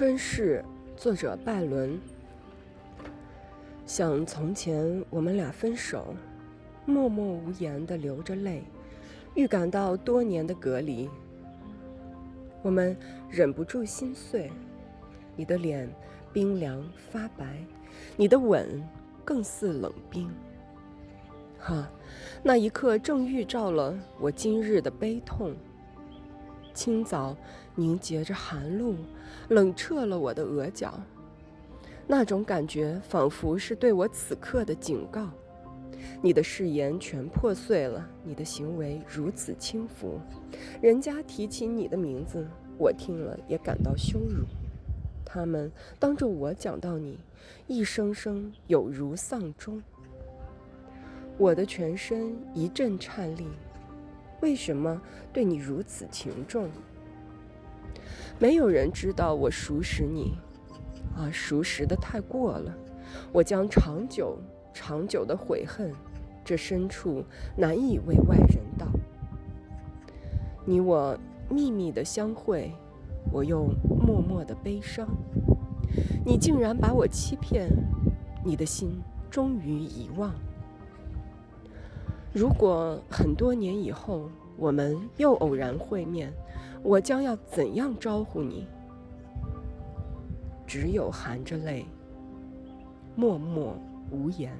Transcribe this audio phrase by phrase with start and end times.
[0.00, 0.64] 春逝，
[0.96, 2.00] 作者拜伦。
[3.84, 6.14] 想从前我们俩分手，
[6.86, 8.62] 默默无言的流着泪，
[9.34, 11.06] 预感到多年的隔离。
[12.62, 12.96] 我们
[13.28, 14.50] 忍不住心碎，
[15.36, 15.86] 你的脸
[16.32, 17.62] 冰凉发白，
[18.16, 18.82] 你的吻
[19.22, 20.30] 更似冷冰。
[21.58, 21.86] 哈，
[22.42, 25.54] 那一刻正预兆了我今日的悲痛。
[26.74, 27.36] 清早
[27.74, 28.94] 凝结着寒露，
[29.48, 30.98] 冷彻了我的额角。
[32.06, 35.28] 那种感觉仿佛是对我此刻的警告。
[36.22, 40.18] 你的誓言全破碎了，你的行为如此轻浮。
[40.80, 42.46] 人家提起你的名字，
[42.78, 44.44] 我听了也感到羞辱。
[45.24, 47.18] 他们当着我讲到你，
[47.66, 49.82] 一声声有如丧钟。
[51.38, 53.46] 我的全身一阵颤栗。
[54.40, 55.00] 为什么
[55.32, 56.68] 对你如此情重？
[58.38, 60.34] 没有人知道我熟识你，
[61.14, 62.74] 啊，熟识的太过了。
[63.32, 64.38] 我将长久、
[64.72, 65.92] 长久的悔恨，
[66.44, 67.24] 这深处
[67.56, 68.86] 难以为外人道。
[70.64, 71.18] 你我
[71.50, 72.72] 秘密的相会，
[73.32, 75.06] 我又默默的悲伤。
[76.24, 77.68] 你竟然把我欺骗，
[78.44, 80.32] 你的心终于遗忘。
[82.32, 86.32] 如果很多年以后我们又偶然会面，
[86.82, 88.66] 我将要怎样招呼你？
[90.66, 91.84] 只有含着泪，
[93.16, 93.76] 默默
[94.12, 94.52] 无言。